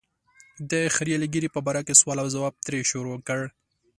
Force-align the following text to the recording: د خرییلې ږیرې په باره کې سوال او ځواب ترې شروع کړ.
د 0.69 0.71
خرییلې 0.95 1.27
ږیرې 1.33 1.49
په 1.55 1.59
باره 1.65 1.81
کې 1.87 1.99
سوال 2.01 2.17
او 2.23 2.27
ځواب 2.35 2.53
ترې 2.65 2.79
شروع 2.91 3.17
کړ. 3.27 3.41